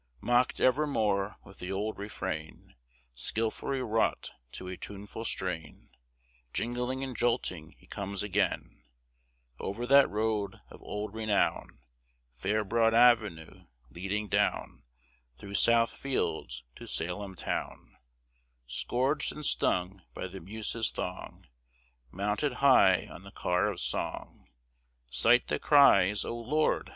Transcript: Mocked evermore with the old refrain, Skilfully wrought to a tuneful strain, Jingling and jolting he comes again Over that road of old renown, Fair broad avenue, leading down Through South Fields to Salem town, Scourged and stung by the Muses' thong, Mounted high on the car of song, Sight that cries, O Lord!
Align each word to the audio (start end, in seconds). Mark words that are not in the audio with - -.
Mocked 0.19 0.59
evermore 0.59 1.35
with 1.43 1.59
the 1.59 1.71
old 1.71 1.99
refrain, 1.99 2.73
Skilfully 3.13 3.81
wrought 3.81 4.31
to 4.53 4.67
a 4.67 4.75
tuneful 4.75 5.23
strain, 5.23 5.89
Jingling 6.53 7.03
and 7.03 7.15
jolting 7.15 7.73
he 7.77 7.85
comes 7.85 8.23
again 8.23 8.81
Over 9.59 9.85
that 9.85 10.09
road 10.09 10.59
of 10.71 10.81
old 10.81 11.13
renown, 11.13 11.81
Fair 12.33 12.63
broad 12.63 12.95
avenue, 12.95 13.67
leading 13.91 14.27
down 14.27 14.81
Through 15.37 15.53
South 15.53 15.91
Fields 15.93 16.63
to 16.77 16.87
Salem 16.87 17.35
town, 17.35 17.95
Scourged 18.65 19.31
and 19.31 19.45
stung 19.45 20.01
by 20.15 20.25
the 20.27 20.39
Muses' 20.39 20.89
thong, 20.89 21.45
Mounted 22.09 22.53
high 22.53 23.05
on 23.07 23.21
the 23.21 23.29
car 23.31 23.67
of 23.67 23.79
song, 23.79 24.47
Sight 25.11 25.47
that 25.49 25.61
cries, 25.61 26.25
O 26.25 26.35
Lord! 26.35 26.89